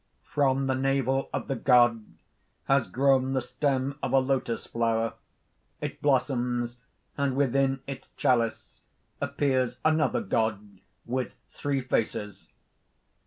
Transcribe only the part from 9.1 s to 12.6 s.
appears another god with three faces.